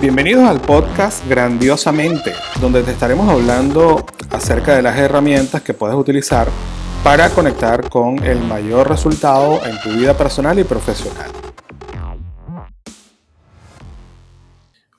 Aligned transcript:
Bienvenidos 0.00 0.44
al 0.44 0.60
podcast 0.60 1.26
Grandiosamente, 1.28 2.32
donde 2.60 2.82
te 2.82 2.90
estaremos 2.90 3.28
hablando 3.28 4.04
acerca 4.30 4.76
de 4.76 4.82
las 4.82 4.98
herramientas 4.98 5.62
que 5.62 5.74
puedes 5.74 5.96
utilizar 5.96 6.48
para 7.02 7.30
conectar 7.30 7.88
con 7.88 8.22
el 8.22 8.38
mayor 8.40 8.88
resultado 8.88 9.64
en 9.64 9.80
tu 9.80 9.90
vida 9.90 10.16
personal 10.16 10.58
y 10.58 10.64
profesional. 10.64 11.30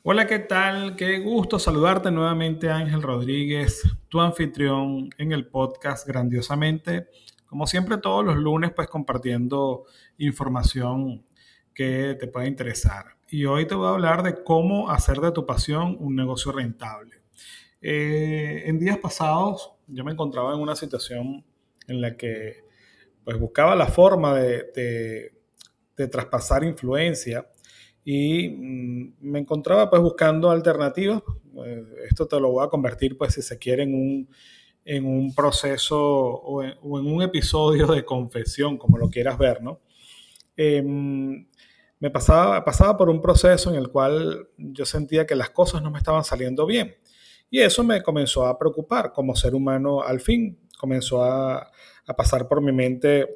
Hola, 0.03 0.25
¿qué 0.25 0.39
tal? 0.39 0.95
Qué 0.95 1.19
gusto 1.19 1.59
saludarte 1.59 2.09
nuevamente, 2.11 2.69
Ángel 2.69 3.01
Rodríguez, 3.01 3.83
tu 4.07 4.21
anfitrión 4.21 5.09
en 5.17 5.33
el 5.33 5.47
podcast 5.47 6.07
Grandiosamente. 6.07 7.07
Como 7.45 7.67
siempre, 7.67 7.97
todos 7.97 8.25
los 8.25 8.37
lunes, 8.37 8.71
pues 8.75 8.87
compartiendo 8.87 9.85
información 10.17 11.23
que 11.77 12.17
te 12.19 12.25
pueda 12.25 12.47
interesar 12.47 13.05
y 13.29 13.45
hoy 13.45 13.67
te 13.67 13.75
voy 13.75 13.85
a 13.85 13.91
hablar 13.91 14.23
de 14.23 14.43
cómo 14.43 14.89
hacer 14.89 15.19
de 15.19 15.31
tu 15.31 15.45
pasión 15.45 15.95
un 15.99 16.15
negocio 16.15 16.51
rentable. 16.51 17.17
Eh, 17.79 18.63
en 18.65 18.79
días 18.79 18.97
pasados 18.97 19.73
yo 19.85 20.03
me 20.03 20.11
encontraba 20.11 20.55
en 20.55 20.59
una 20.59 20.75
situación 20.75 21.45
en 21.87 22.01
la 22.01 22.17
que 22.17 22.63
pues 23.23 23.37
buscaba 23.37 23.75
la 23.75 23.85
forma 23.85 24.33
de, 24.39 25.31
de, 25.95 26.07
traspasar 26.07 26.63
influencia 26.63 27.47
y 28.03 28.49
mm, 28.49 29.13
me 29.19 29.37
encontraba 29.37 29.87
pues 29.87 30.01
buscando 30.01 30.49
alternativas. 30.49 31.21
Eh, 31.63 31.85
esto 32.09 32.27
te 32.27 32.39
lo 32.39 32.53
voy 32.53 32.65
a 32.65 32.69
convertir 32.69 33.19
pues 33.19 33.35
si 33.35 33.43
se 33.43 33.59
quiere 33.59 33.83
en 33.83 33.93
un, 33.93 34.29
en 34.83 35.05
un 35.05 35.35
proceso 35.35 35.99
o 36.01 36.63
en, 36.63 36.75
un 36.81 37.21
episodio 37.21 37.85
de 37.85 38.03
confesión, 38.03 38.79
como 38.79 38.97
lo 38.97 39.11
quieras 39.11 39.37
ver, 39.37 39.61
¿no? 39.61 39.81
Em, 40.55 41.45
me 41.99 42.09
pasaba, 42.11 42.63
pasaba 42.63 42.97
por 42.97 43.09
un 43.09 43.21
proceso 43.21 43.69
en 43.69 43.77
el 43.77 43.89
cual 43.89 44.49
yo 44.57 44.85
sentía 44.85 45.25
que 45.25 45.35
las 45.35 45.49
cosas 45.49 45.81
no 45.81 45.91
me 45.91 45.97
estaban 45.97 46.23
saliendo 46.23 46.65
bien. 46.65 46.95
Y 47.49 47.61
eso 47.61 47.83
me 47.83 48.01
comenzó 48.03 48.45
a 48.45 48.57
preocupar 48.59 49.11
como 49.13 49.35
ser 49.35 49.55
humano 49.55 50.01
al 50.01 50.19
fin. 50.19 50.59
Comenzó 50.77 51.23
a, 51.23 51.71
pasar 52.15 52.47
por 52.47 52.61
mi 52.61 52.71
mente 52.71 53.27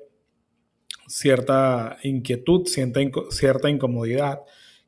cierta 1.08 1.98
inquietud, 2.03 2.66
cierta, 2.68 3.02
cierta 3.30 3.70
incomodidad 3.70 4.42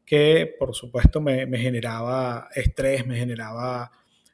que 0.06 0.56
por 0.60 0.74
supuesto 0.74 1.20
me, 1.22 1.46
generaba 1.58 2.48
estrés, 2.54 3.06
me 3.06 3.18
generaba 3.18 3.92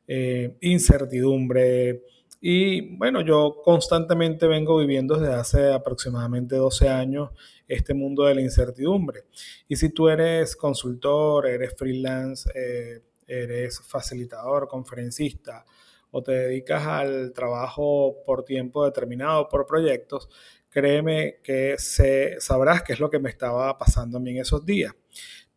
eh, 0.08 0.58
incertidumbre, 0.62 2.04
y 2.42 2.96
bueno, 2.98 3.22
yo 3.22 3.62
constantemente 3.64 4.48
vengo 4.48 4.78
viviendo 4.78 5.18
desde 5.18 5.34
hace 5.34 5.74
aproximadamente 5.74 6.56
12 6.56 6.88
años 6.88 7.32
este 7.68 7.94
mundo 7.94 8.24
de 8.24 8.36
la 8.36 8.42
incertidumbre. 8.42 9.26
Y 9.68 9.76
si 9.76 9.90
tú 9.90 10.08
eres 10.08 10.56
consultor, 10.56 11.48
eres 11.48 11.76
freelance, 11.78 12.50
eh, 12.56 13.02
eres 13.28 13.82
facilitador, 13.82 14.68
conferencista 14.68 15.66
o 16.12 16.24
te 16.24 16.32
dedicas 16.32 16.86
al 16.88 17.34
trabajo 17.34 18.24
por 18.26 18.44
tiempo 18.44 18.84
determinado, 18.86 19.48
por 19.48 19.66
proyectos, 19.66 20.30
créeme 20.70 21.40
que 21.44 21.76
se, 21.78 22.40
sabrás 22.40 22.84
qué 22.84 22.94
es 22.94 23.00
lo 23.00 23.10
que 23.10 23.20
me 23.20 23.30
estaba 23.30 23.78
pasando 23.78 24.18
a 24.18 24.22
mí 24.22 24.32
en 24.32 24.38
esos 24.38 24.66
días. 24.66 24.94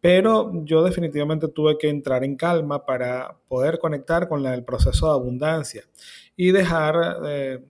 Pero 0.02 0.50
yo 0.64 0.82
definitivamente 0.82 1.46
tuve 1.46 1.78
que 1.78 1.88
entrar 1.88 2.24
en 2.24 2.34
calma 2.34 2.84
para 2.84 3.38
poder 3.46 3.78
conectar 3.78 4.28
con 4.28 4.44
el 4.44 4.64
proceso 4.64 5.06
de 5.06 5.12
abundancia 5.12 5.84
y 6.36 6.50
dejar 6.50 7.20
de 7.20 7.64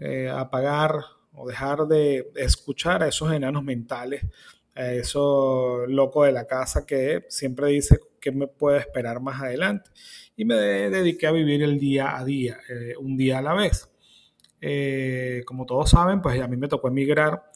eh, 0.00 0.28
apagar 0.28 0.92
o 1.34 1.46
dejar 1.46 1.86
de 1.86 2.32
escuchar 2.34 3.04
a 3.04 3.06
esos 3.06 3.32
enanos 3.32 3.62
mentales, 3.62 4.26
a 4.74 4.92
esos 4.92 5.88
locos 5.88 6.26
de 6.26 6.32
la 6.32 6.48
casa 6.48 6.84
que 6.84 7.26
siempre 7.28 7.68
dice 7.68 8.00
que 8.20 8.32
me 8.32 8.48
puede 8.48 8.78
esperar 8.78 9.20
más 9.20 9.40
adelante. 9.40 9.88
Y 10.34 10.44
me 10.44 10.56
dediqué 10.56 11.28
a 11.28 11.32
vivir 11.32 11.62
el 11.62 11.78
día 11.78 12.16
a 12.18 12.24
día, 12.24 12.58
eh, 12.68 12.94
un 12.98 13.16
día 13.16 13.38
a 13.38 13.42
la 13.42 13.54
vez. 13.54 13.88
Eh, 14.60 15.42
como 15.46 15.64
todos 15.64 15.90
saben, 15.90 16.20
pues 16.20 16.40
a 16.40 16.48
mí 16.48 16.56
me 16.56 16.66
tocó 16.66 16.88
emigrar 16.88 17.52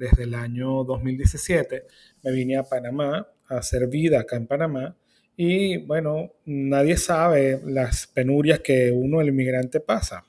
desde 0.00 0.24
el 0.24 0.34
año 0.34 0.82
2017. 0.82 1.84
Me 2.22 2.32
vine 2.32 2.56
a 2.56 2.64
Panamá 2.64 3.28
a 3.48 3.58
hacer 3.58 3.86
vida 3.86 4.20
acá 4.20 4.36
en 4.36 4.46
Panamá 4.46 4.96
y 5.36 5.76
bueno, 5.76 6.32
nadie 6.46 6.96
sabe 6.96 7.60
las 7.64 8.06
penurias 8.06 8.60
que 8.60 8.90
uno, 8.90 9.20
el 9.20 9.28
inmigrante, 9.28 9.80
pasa. 9.80 10.24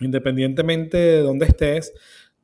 Independientemente 0.00 0.96
de 0.96 1.20
dónde 1.20 1.46
estés, 1.46 1.92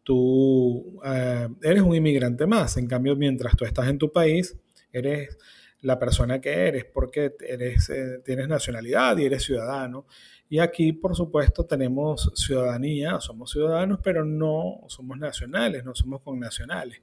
tú 0.02 1.00
eh, 1.04 1.48
eres 1.62 1.82
un 1.82 1.94
inmigrante 1.94 2.46
más. 2.46 2.76
En 2.76 2.86
cambio, 2.86 3.16
mientras 3.16 3.56
tú 3.56 3.64
estás 3.64 3.88
en 3.88 3.98
tu 3.98 4.12
país, 4.12 4.56
eres 4.92 5.36
la 5.80 5.98
persona 5.98 6.40
que 6.40 6.50
eres 6.50 6.84
porque 6.84 7.34
eres, 7.40 7.88
eh, 7.90 8.20
tienes 8.24 8.48
nacionalidad 8.48 9.16
y 9.16 9.26
eres 9.26 9.42
ciudadano. 9.44 10.06
Y 10.48 10.59
aquí, 10.59 10.92
por 10.92 11.14
supuesto, 11.14 11.66
tenemos 11.66 12.31
ciudadanía, 12.34 13.20
somos 13.20 13.50
ciudadanos, 13.50 14.00
pero 14.03 14.25
no 14.25 14.81
somos 14.86 15.19
nacionales, 15.19 15.84
no 15.84 15.94
somos 15.94 16.22
connacionales 16.22 17.03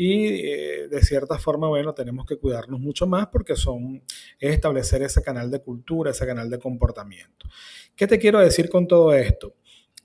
y 0.00 0.26
eh, 0.26 0.88
de 0.88 1.02
cierta 1.02 1.38
forma, 1.40 1.66
bueno, 1.66 1.92
tenemos 1.92 2.24
que 2.24 2.36
cuidarnos 2.36 2.78
mucho 2.78 3.08
más 3.08 3.26
porque 3.26 3.56
son, 3.56 4.00
es 4.38 4.54
establecer 4.54 5.02
ese 5.02 5.22
canal 5.22 5.50
de 5.50 5.60
cultura, 5.60 6.12
ese 6.12 6.24
canal 6.24 6.48
de 6.48 6.60
comportamiento. 6.60 7.48
¿Qué 7.96 8.06
te 8.06 8.20
quiero 8.20 8.38
decir 8.38 8.70
con 8.70 8.86
todo 8.86 9.12
esto? 9.12 9.56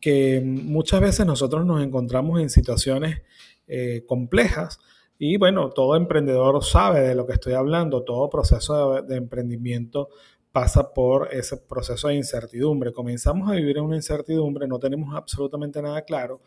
Que 0.01 0.41
muchas 0.43 0.99
veces 0.99 1.27
nosotros 1.27 1.63
nos 1.63 1.83
encontramos 1.83 2.41
en 2.41 2.49
situaciones 2.49 3.21
eh, 3.67 4.03
complejas 4.07 4.79
y 5.19 5.37
bueno, 5.37 5.69
todo 5.69 5.95
emprendedor 5.95 6.63
sabe 6.63 7.01
de 7.01 7.13
lo 7.13 7.27
que 7.27 7.33
estoy 7.33 7.53
hablando, 7.53 8.03
todo 8.03 8.31
proceso 8.31 9.03
de, 9.03 9.15
emprendimiento 9.15 10.09
pasa 10.53 10.93
por 10.93 11.33
ese 11.33 11.57
proceso 11.57 12.07
de 12.07 12.15
incertidumbre. 12.15 12.93
Comenzamos 12.93 13.51
a 13.51 13.55
vivir 13.55 13.77
en 13.77 13.83
una 13.83 13.95
incertidumbre, 13.97 14.67
no 14.67 14.79
tenemos 14.79 15.13
absolutamente 15.13 15.81
nada 15.81 16.03
claro 16.03 16.41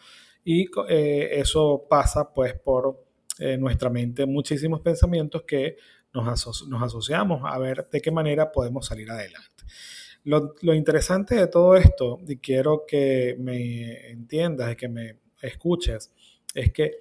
y 0.44 0.66
eh, 0.88 1.28
eso 1.32 1.86
pasa 1.90 2.32
pues 2.32 2.54
por 2.54 3.04
en 3.38 3.60
nuestra 3.60 3.90
mente 3.90 4.24
muchísimos 4.24 4.80
pensamientos 4.80 5.42
que 5.42 5.76
nos, 6.14 6.66
nos, 6.68 6.82
asociamos 6.82 7.42
a 7.44 7.58
ver 7.58 7.88
de 7.90 8.00
qué 8.00 8.10
manera 8.10 8.50
podemos 8.50 8.86
salir 8.86 9.10
adelante. 9.10 9.64
Lo, 10.24 10.54
lo, 10.62 10.72
interesante 10.72 11.34
de 11.34 11.48
todo 11.48 11.76
esto, 11.76 12.20
y 12.26 12.36
quiero 12.36 12.84
que 12.86 13.36
me 13.38 14.10
entiendas 14.10 14.72
y 14.72 14.76
que 14.76 14.88
me 14.88 15.18
escuches, 15.42 16.12
es 16.54 16.72
que 16.72 16.92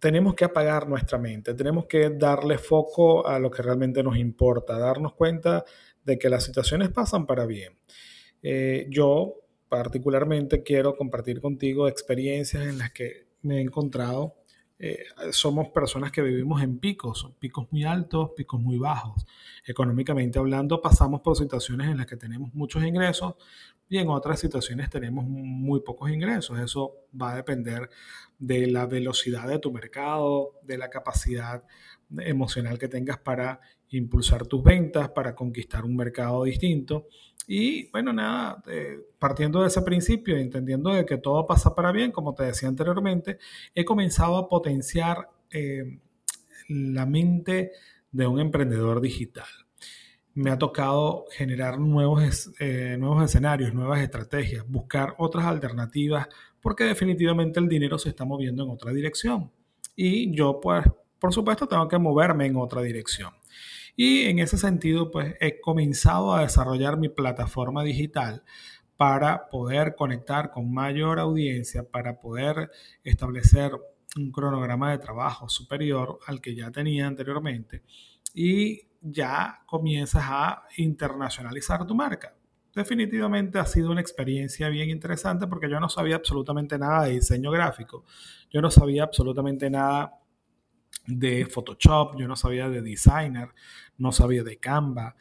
tenemos 0.00 0.34
que 0.34 0.44
apagar 0.44 0.88
nuestra 0.88 1.18
mente, 1.18 1.54
tenemos 1.54 1.86
que 1.86 2.10
darle 2.10 2.58
foco 2.58 3.26
a 3.26 3.38
lo 3.38 3.50
que 3.50 3.62
realmente 3.62 4.02
nos 4.02 4.16
importa, 4.16 4.78
darnos 4.78 5.14
cuenta 5.14 5.64
de 6.04 6.18
que 6.18 6.28
las 6.28 6.44
situaciones 6.44 6.90
pasan 6.90 7.26
para 7.26 7.46
bien. 7.46 7.78
Eh, 8.42 8.86
yo 8.90 9.34
particularmente 9.68 10.62
quiero 10.62 10.96
compartir 10.96 11.40
contigo 11.40 11.88
experiencias 11.88 12.66
en 12.66 12.78
las 12.78 12.92
que 12.92 13.26
me 13.42 13.58
he 13.58 13.60
encontrado 13.60 14.36
eh, 14.78 15.04
somos 15.30 15.68
personas 15.68 16.12
que 16.12 16.20
vivimos 16.20 16.62
en 16.62 16.78
picos, 16.78 17.30
picos 17.38 17.66
muy 17.70 17.84
altos, 17.84 18.32
picos 18.36 18.60
muy 18.60 18.76
bajos. 18.78 19.26
Económicamente 19.66 20.38
hablando, 20.38 20.82
pasamos 20.82 21.22
por 21.22 21.36
situaciones 21.36 21.88
en 21.88 21.96
las 21.96 22.06
que 22.06 22.16
tenemos 22.16 22.52
muchos 22.54 22.84
ingresos 22.84 23.34
y 23.88 23.98
en 23.98 24.08
otras 24.08 24.38
situaciones 24.38 24.90
tenemos 24.90 25.24
muy 25.24 25.80
pocos 25.80 26.10
ingresos. 26.10 26.58
Eso 26.58 26.94
va 27.20 27.32
a 27.32 27.36
depender 27.36 27.88
de 28.38 28.66
la 28.66 28.86
velocidad 28.86 29.48
de 29.48 29.58
tu 29.58 29.72
mercado, 29.72 30.52
de 30.62 30.76
la 30.76 30.90
capacidad 30.90 31.64
emocional 32.18 32.78
que 32.78 32.88
tengas 32.88 33.18
para 33.18 33.60
impulsar 33.88 34.46
tus 34.46 34.62
ventas, 34.62 35.08
para 35.10 35.34
conquistar 35.34 35.84
un 35.84 35.96
mercado 35.96 36.44
distinto. 36.44 37.06
Y 37.46 37.88
bueno, 37.90 38.12
nada, 38.12 38.62
eh, 38.66 38.98
partiendo 39.18 39.60
de 39.60 39.68
ese 39.68 39.82
principio, 39.82 40.36
entendiendo 40.36 40.90
de 40.90 41.06
que 41.06 41.16
todo 41.18 41.46
pasa 41.46 41.74
para 41.74 41.92
bien, 41.92 42.10
como 42.10 42.34
te 42.34 42.44
decía 42.44 42.68
anteriormente, 42.68 43.38
he 43.74 43.84
comenzado 43.84 44.36
a 44.36 44.48
potenciar 44.48 45.28
eh, 45.50 46.00
la 46.68 47.06
mente 47.06 47.72
de 48.10 48.26
un 48.26 48.40
emprendedor 48.40 49.00
digital. 49.00 49.46
Me 50.34 50.50
ha 50.50 50.58
tocado 50.58 51.26
generar 51.30 51.78
nuevos, 51.78 52.50
eh, 52.58 52.96
nuevos 52.98 53.24
escenarios, 53.24 53.72
nuevas 53.72 54.00
estrategias, 54.00 54.68
buscar 54.68 55.14
otras 55.18 55.46
alternativas, 55.46 56.28
porque 56.60 56.84
definitivamente 56.84 57.60
el 57.60 57.68
dinero 57.68 57.98
se 57.98 58.08
está 58.08 58.24
moviendo 58.24 58.64
en 58.64 58.70
otra 58.70 58.92
dirección. 58.92 59.52
Y 59.94 60.34
yo, 60.34 60.60
pues, 60.60 60.84
por 61.18 61.32
supuesto, 61.32 61.66
tengo 61.66 61.88
que 61.88 61.98
moverme 61.98 62.46
en 62.46 62.56
otra 62.56 62.82
dirección. 62.82 63.32
Y 63.96 64.24
en 64.24 64.38
ese 64.38 64.58
sentido, 64.58 65.10
pues 65.10 65.34
he 65.40 65.60
comenzado 65.60 66.34
a 66.34 66.42
desarrollar 66.42 66.98
mi 66.98 67.08
plataforma 67.08 67.82
digital 67.82 68.44
para 68.96 69.48
poder 69.48 69.94
conectar 69.94 70.50
con 70.50 70.72
mayor 70.72 71.18
audiencia, 71.18 71.82
para 71.82 72.20
poder 72.20 72.70
establecer 73.02 73.72
un 74.16 74.30
cronograma 74.30 74.90
de 74.90 74.98
trabajo 74.98 75.48
superior 75.48 76.18
al 76.26 76.40
que 76.40 76.54
ya 76.54 76.70
tenía 76.70 77.06
anteriormente 77.06 77.82
y 78.34 78.82
ya 79.00 79.62
comienzas 79.66 80.24
a 80.26 80.62
internacionalizar 80.76 81.86
tu 81.86 81.94
marca. 81.94 82.34
Definitivamente 82.74 83.58
ha 83.58 83.64
sido 83.64 83.90
una 83.90 84.02
experiencia 84.02 84.68
bien 84.68 84.90
interesante 84.90 85.46
porque 85.46 85.70
yo 85.70 85.80
no 85.80 85.88
sabía 85.88 86.16
absolutamente 86.16 86.78
nada 86.78 87.04
de 87.04 87.12
diseño 87.12 87.50
gráfico, 87.50 88.04
yo 88.50 88.60
no 88.60 88.70
sabía 88.70 89.04
absolutamente 89.04 89.70
nada 89.70 90.12
de 91.06 91.46
Photoshop, 91.46 92.18
yo 92.18 92.26
no 92.26 92.36
sabía 92.36 92.68
de 92.68 92.82
Designer, 92.82 93.50
no 93.98 94.12
sabía 94.12 94.42
de 94.42 94.58
Canva, 94.58 95.16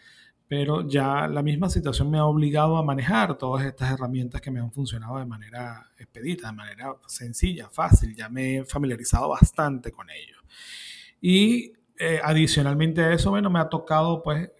pero 0.48 0.88
ya 0.88 1.27
la 1.27 1.42
misma 1.42 1.69
situación 1.69 2.12
me 2.12 2.18
ha 2.18 2.25
obligado 2.25 2.77
a 2.77 2.83
manejar 2.83 3.38
todas 3.38 3.66
estas 3.66 3.92
herramientas 3.92 4.42
que 4.42 4.51
me 4.51 4.60
han 4.60 4.72
funcionado 4.72 5.18
de 5.18 5.25
manera 5.25 5.92
expedita, 5.98 6.48
de 6.48 6.54
manera 6.54 6.95
sencilla, 7.07 7.69
fácil, 7.69 8.16
ya 8.16 8.30
me 8.30 8.57
he 8.57 8.66
familiarizado 8.66 9.30
bastante 9.30 9.92
con 9.92 10.10
ello. 10.10 10.38
Y 11.19 11.74
eh, 11.98 12.19
adicionalmente 12.24 13.01
a 13.01 13.13
eso, 13.13 13.31
bueno, 13.31 13.50
me 13.50 13.60
ha 13.60 13.69
tocado 13.69 14.22
pues 14.22 14.51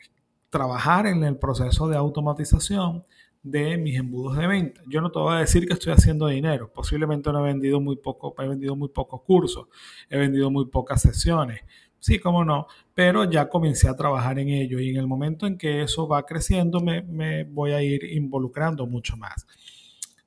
trabajar 0.50 1.06
en 1.06 1.24
el 1.24 1.38
proceso 1.38 1.88
de 1.88 1.98
automatización 1.98 3.06
de 3.46 3.78
mis 3.78 3.96
embudos 3.96 4.38
de 4.38 4.48
venta. 4.48 4.82
Yo 4.88 5.02
no 5.02 5.12
te 5.12 5.20
voy 5.20 5.36
a 5.36 5.40
decir 5.40 5.68
que 5.68 5.74
estoy 5.74 5.94
haciendo 5.94 6.26
dinero. 6.26 6.72
Posiblemente 6.74 7.32
no 7.32 7.40
he 7.42 7.44
vendido 7.44 7.80
muy 7.80 7.96
poco, 7.96 8.34
he 8.42 8.48
vendido 8.48 8.76
muy 8.76 8.90
pocos 8.90 9.22
cursos, 9.22 9.68
he 10.10 10.18
vendido 10.18 10.50
muy 10.50 10.66
pocas 10.66 11.04
sesiones. 11.04 11.62
Sí, 12.00 12.18
cómo 12.18 12.44
no, 12.44 12.66
pero 12.96 13.24
ya 13.30 13.48
comencé 13.48 13.88
a 13.88 13.96
trabajar 13.96 14.40
en 14.40 14.50
ello 14.50 14.80
y 14.80 14.90
en 14.90 14.98
el 14.98 15.06
momento 15.06 15.46
en 15.46 15.60
que 15.60 15.84
eso 15.84 16.08
va 16.08 16.26
creciendo 16.26 16.80
me, 16.82 17.04
me 17.04 17.44
voy 17.44 17.72
a 17.72 17.84
ir 17.84 18.04
involucrando 18.04 18.88
mucho 18.88 19.16
más. 19.16 19.46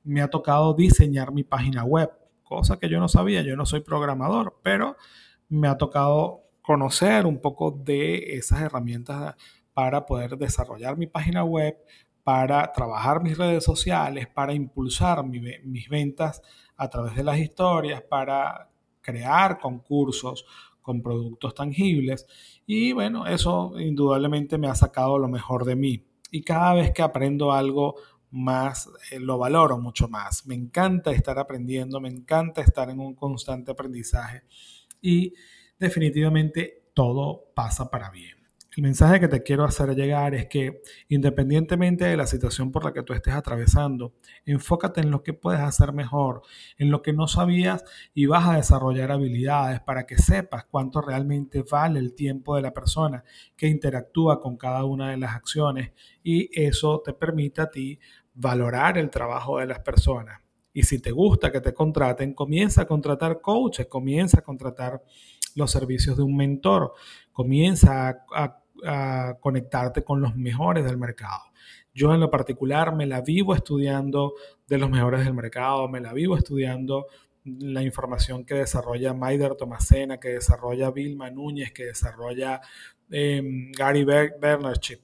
Me 0.05 0.23
ha 0.23 0.29
tocado 0.29 0.73
diseñar 0.75 1.33
mi 1.33 1.43
página 1.43 1.85
web, 1.85 2.11
cosa 2.45 2.79
que 2.79 2.89
yo 2.89 3.01
no 3.01 3.09
sabía, 3.09 3.43
yo 3.43 3.57
no 3.57 3.67
soy 3.67 3.81
programador, 3.81 4.61
pero 4.63 4.97
me 5.49 5.67
ha 5.67 5.77
tocado 5.77 6.45
conocer 6.63 7.27
un 7.27 7.41
poco 7.41 7.73
de 7.73 8.37
esas 8.37 8.61
herramientas 8.61 9.35
para 9.75 10.07
poder 10.07 10.37
desarrollar 10.37 10.97
mi 10.97 11.07
página 11.07 11.45
web, 11.45 11.77
para 12.29 12.71
trabajar 12.75 13.23
mis 13.23 13.39
redes 13.39 13.65
sociales, 13.65 14.29
para 14.29 14.53
impulsar 14.53 15.25
mis 15.25 15.89
ventas 15.89 16.43
a 16.77 16.91
través 16.91 17.17
de 17.17 17.25
las 17.25 17.39
historias, 17.39 18.03
para 18.03 18.69
crear 19.01 19.59
concursos 19.59 20.45
con 20.83 21.01
productos 21.01 21.55
tangibles. 21.55 22.27
Y 22.67 22.93
bueno, 22.93 23.27
eso 23.27 23.73
indudablemente 23.81 24.59
me 24.59 24.69
ha 24.69 24.75
sacado 24.75 25.19
lo 25.19 25.27
mejor 25.27 25.65
de 25.65 25.77
mí. 25.77 26.05
Y 26.31 26.43
cada 26.43 26.75
vez 26.75 26.93
que 26.93 27.01
aprendo 27.01 27.51
algo 27.51 27.95
más, 28.31 28.91
eh, 29.11 29.19
lo 29.19 29.39
valoro 29.39 29.79
mucho 29.79 30.07
más. 30.07 30.47
Me 30.47 30.55
encanta 30.55 31.13
estar 31.13 31.39
aprendiendo, 31.39 31.99
me 31.99 32.11
encanta 32.11 32.61
estar 32.61 32.91
en 32.91 33.01
un 33.01 33.15
constante 33.15 33.71
aprendizaje. 33.71 34.43
Y 35.01 35.33
definitivamente 35.79 36.91
todo 36.93 37.47
pasa 37.55 37.89
para 37.89 38.11
bien. 38.11 38.38
El 38.79 38.83
mensaje 38.83 39.19
que 39.19 39.27
te 39.27 39.43
quiero 39.43 39.65
hacer 39.65 39.97
llegar 39.97 40.37
es 40.37 40.47
que 40.47 40.83
independientemente 41.09 42.05
de 42.05 42.17
la 42.17 42.29
situación 42.29 42.71
por 42.71 42.85
la 42.85 42.93
que 42.93 43.03
tú 43.03 43.13
estés 43.13 43.35
atravesando, 43.35 44.15
enfócate 44.47 45.01
en 45.01 45.11
lo 45.11 45.25
que 45.25 45.33
puedes 45.33 45.61
hacer 45.61 45.93
mejor, 45.93 46.43
en 46.77 46.93
lo 46.93 47.03
que 47.03 47.13
no 47.13 47.27
sabías 47.27 47.83
y 48.15 48.27
vas 48.27 48.49
a 48.49 48.55
desarrollar 48.55 49.11
habilidades 49.11 49.81
para 49.81 50.07
que 50.07 50.17
sepas 50.17 50.65
cuánto 50.67 51.01
realmente 51.01 51.65
vale 51.69 51.99
el 51.99 52.15
tiempo 52.15 52.55
de 52.55 52.63
la 52.63 52.73
persona 52.73 53.25
que 53.57 53.67
interactúa 53.67 54.41
con 54.41 54.57
cada 54.57 54.85
una 54.85 55.11
de 55.11 55.17
las 55.17 55.35
acciones 55.35 55.91
y 56.23 56.49
eso 56.53 57.03
te 57.05 57.15
permite 57.15 57.63
a 57.63 57.71
ti 57.73 57.99
valorar 58.33 58.97
el 58.97 59.11
trabajo 59.11 59.59
de 59.59 59.67
las 59.67 59.81
personas. 59.81 60.41
Y 60.73 60.85
si 60.85 61.01
te 61.01 61.11
gusta 61.11 61.51
que 61.51 61.61
te 61.61 61.75
contraten, 61.75 62.33
comienza 62.33 62.83
a 62.83 62.87
contratar 62.87 63.41
coaches, 63.41 63.89
comienza 63.89 64.39
a 64.39 64.43
contratar 64.43 65.03
los 65.57 65.73
servicios 65.73 66.17
de 66.17 66.23
un 66.23 66.37
mentor, 66.37 66.93
comienza 67.33 68.09
a, 68.09 68.25
a 68.31 68.58
conectarte 69.41 70.05
con 70.05 70.21
los 70.21 70.37
mejores 70.37 70.85
del 70.85 70.99
mercado. 70.99 71.43
Yo 71.95 72.15
en 72.15 72.21
lo 72.21 72.31
particular 72.31 72.95
me 72.95 73.07
la 73.07 73.23
vivo 73.23 73.55
estudiando 73.55 74.35
de 74.69 74.79
los 74.79 74.89
mejores 74.89 75.25
del 75.25 75.35
mercado, 75.35 75.89
me 75.89 76.01
la 76.01 76.13
vivo 76.13 76.37
estudiando 76.37 77.07
la 77.45 77.83
información 77.83 78.45
que 78.45 78.55
desarrolla 78.55 79.15
Maider 79.15 79.55
Tomasena, 79.55 80.21
que 80.21 80.29
desarrolla 80.29 80.91
Vilma 80.91 81.31
Núñez, 81.31 81.73
que 81.73 81.87
desarrolla 81.87 82.61
em, 83.11 83.73
Gary 83.73 84.05
Bernardship, 84.05 85.01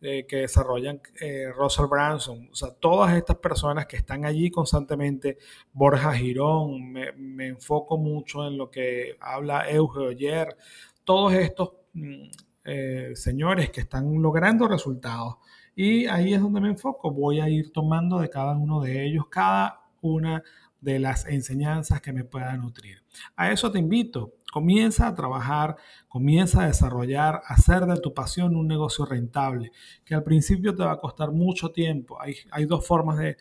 eh, 0.00 0.26
que 0.26 0.38
desarrollan 0.38 1.00
eh, 1.20 1.50
Russell 1.56 1.86
Branson. 1.86 2.48
O 2.50 2.54
sea, 2.54 2.70
todas 2.72 3.16
estas 3.16 3.36
personas 3.36 3.86
que 3.86 3.96
están 3.96 4.24
allí 4.24 4.50
constantemente, 4.50 5.38
Borja 5.72 6.12
Girón, 6.12 6.92
me, 6.92 7.12
me 7.12 7.46
enfoco 7.48 7.96
mucho 7.96 8.46
en 8.46 8.58
lo 8.58 8.70
que 8.70 9.16
habla 9.20 9.70
Euge 9.70 10.00
Oyer, 10.00 10.56
todos 11.04 11.32
estos 11.34 11.72
mm, 11.94 12.28
eh, 12.64 13.12
señores 13.14 13.70
que 13.70 13.80
están 13.80 14.20
logrando 14.22 14.66
resultados. 14.68 15.36
Y 15.76 16.06
ahí 16.06 16.34
es 16.34 16.40
donde 16.40 16.60
me 16.60 16.68
enfoco. 16.68 17.10
Voy 17.10 17.40
a 17.40 17.48
ir 17.48 17.72
tomando 17.72 18.18
de 18.18 18.30
cada 18.30 18.56
uno 18.56 18.80
de 18.80 19.06
ellos 19.06 19.26
cada 19.30 19.80
una 20.00 20.42
de 20.80 20.98
las 20.98 21.26
enseñanzas 21.26 22.00
que 22.02 22.12
me 22.12 22.24
puedan 22.24 22.60
nutrir. 22.60 23.02
A 23.36 23.50
eso 23.50 23.72
te 23.72 23.78
invito. 23.78 24.34
Comienza 24.52 25.08
a 25.08 25.14
trabajar, 25.14 25.76
comienza 26.08 26.62
a 26.62 26.66
desarrollar, 26.66 27.40
hacer 27.46 27.86
de 27.86 27.98
tu 28.00 28.12
pasión 28.14 28.54
un 28.54 28.68
negocio 28.68 29.04
rentable, 29.04 29.72
que 30.04 30.14
al 30.14 30.22
principio 30.22 30.74
te 30.76 30.84
va 30.84 30.92
a 30.92 31.00
costar 31.00 31.32
mucho 31.32 31.72
tiempo. 31.72 32.20
Hay, 32.20 32.36
hay 32.50 32.66
dos 32.66 32.86
formas 32.86 33.18
de, 33.18 33.36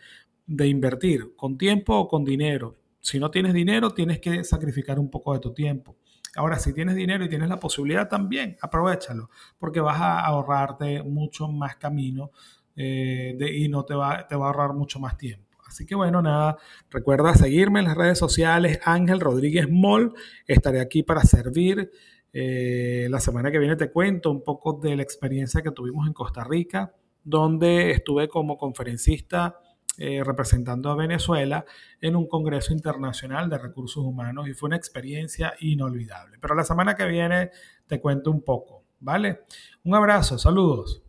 de 0.48 0.68
invertir, 0.68 1.36
con 1.36 1.58
tiempo 1.58 1.96
o 1.96 2.08
con 2.08 2.24
dinero. 2.24 2.78
Si 3.00 3.20
no 3.20 3.30
tienes 3.30 3.54
dinero, 3.54 3.92
tienes 3.92 4.20
que 4.20 4.44
sacrificar 4.44 4.98
un 4.98 5.10
poco 5.10 5.34
de 5.34 5.40
tu 5.40 5.54
tiempo. 5.54 5.98
Ahora, 6.36 6.58
si 6.58 6.74
tienes 6.74 6.96
dinero 6.96 7.24
y 7.24 7.30
tienes 7.30 7.50
la 7.50 7.60
posibilidad 7.60 8.10
también, 8.10 8.58
aprovechalo, 8.62 9.30
porque 9.60 9.80
vas 9.80 10.02
a 10.02 10.20
ahorrarte 10.22 11.04
mucho 11.04 11.48
más 11.48 11.76
camino 11.76 12.32
eh, 12.76 13.38
y 13.54 13.70
no 13.70 13.86
te 13.86 13.94
va, 13.94 14.28
te 14.28 14.36
va 14.36 14.46
a 14.46 14.48
ahorrar 14.50 14.74
mucho 14.74 15.00
más 15.00 15.18
tiempo. 15.18 15.46
Así 15.68 15.86
que 15.86 15.96
bueno, 15.96 16.22
nada, 16.22 16.58
recuerda 16.90 17.34
seguirme 17.36 17.80
en 17.80 17.86
las 17.86 17.98
redes 17.98 18.18
sociales, 18.18 18.80
Ángel 18.84 19.20
Rodríguez 19.20 19.70
Moll, 19.70 20.14
estaré 20.48 20.82
aquí 20.82 21.04
para 21.04 21.22
servir. 21.22 21.92
Eh, 22.32 23.08
la 23.12 23.20
semana 23.20 23.52
que 23.52 23.60
viene 23.60 23.76
te 23.76 23.92
cuento 23.92 24.32
un 24.32 24.44
poco 24.44 24.74
de 24.74 24.96
la 24.96 25.04
experiencia 25.04 25.62
que 25.62 25.72
tuvimos 25.72 26.08
en 26.08 26.14
Costa 26.14 26.44
Rica, 26.44 26.94
donde 27.24 27.92
estuve 27.92 28.28
como 28.28 28.58
conferencista 28.58 29.60
eh, 29.98 30.24
representando 30.24 30.90
a 30.90 30.96
Venezuela 30.96 31.66
en 32.02 32.16
un 32.16 32.28
Congreso 32.28 32.74
Internacional 32.74 33.50
de 33.50 33.60
Recursos 33.60 34.04
Humanos 34.04 34.48
y 34.48 34.54
fue 34.54 34.68
una 34.68 34.78
experiencia 34.78 35.54
inolvidable. 35.60 36.38
Pero 36.42 36.56
la 36.56 36.64
semana 36.64 36.96
que 36.96 37.06
viene 37.06 37.52
te 37.86 38.02
cuento 38.02 38.32
un 38.32 38.42
poco, 38.42 38.84
¿vale? 39.00 39.42
Un 39.84 39.96
abrazo, 39.96 40.38
saludos. 40.38 41.04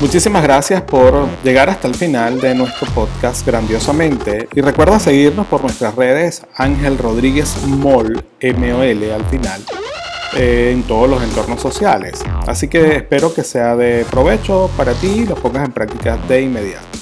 Muchísimas 0.00 0.44
gracias 0.44 0.82
por 0.82 1.26
llegar 1.42 1.68
hasta 1.70 1.88
el 1.88 1.94
final 1.94 2.40
de 2.40 2.54
nuestro 2.54 2.86
podcast 2.92 3.44
grandiosamente 3.44 4.48
y 4.54 4.60
recuerda 4.60 5.00
seguirnos 5.00 5.48
por 5.48 5.62
nuestras 5.62 5.96
redes 5.96 6.46
Ángel 6.54 6.98
Rodríguez 6.98 7.64
Mol, 7.66 8.24
M-O-L 8.38 9.12
al 9.12 9.24
final, 9.24 9.60
eh, 10.36 10.72
en 10.72 10.82
todos 10.82 11.08
los 11.08 11.22
entornos 11.22 11.60
sociales. 11.60 12.20
Así 12.46 12.68
que 12.68 12.96
espero 12.96 13.32
que 13.32 13.44
sea 13.44 13.76
de 13.76 14.04
provecho 14.10 14.70
para 14.76 14.92
ti 14.94 15.08
y 15.08 15.26
lo 15.26 15.34
pongas 15.34 15.64
en 15.64 15.72
práctica 15.72 16.16
de 16.28 16.42
inmediato. 16.42 16.97